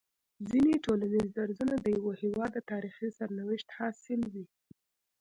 ځيني 0.49 0.75
ټولنيز 0.85 1.25
درځونه 1.37 1.75
د 1.79 1.85
يوه 1.97 2.13
هيواد 2.23 2.51
د 2.53 2.59
تاريخي 2.71 3.07
سرنوشت 3.17 3.67
حاصل 3.77 4.21
وي 4.33 4.45